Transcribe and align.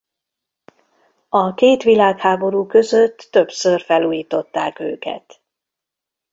A 1.29 1.53
két 1.53 1.83
világháború 1.83 2.65
között 2.65 3.27
többször 3.31 3.81
felújították 3.81 4.79
őket. 4.79 5.41